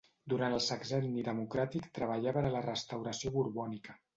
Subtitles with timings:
[0.31, 4.01] Durant el sexenni democràtic treballà per a la restauració borbònica.